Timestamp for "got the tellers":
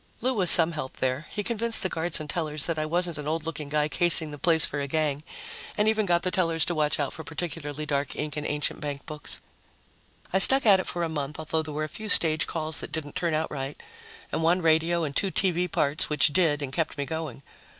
6.07-6.65